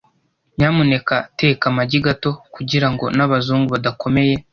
Nyamuneka 0.57 1.15
teka 1.39 1.63
amagi 1.71 1.99
gato 2.05 2.31
kugirango 2.55 3.05
n'abazungu 3.17 3.67
badakomeye. 3.73 4.35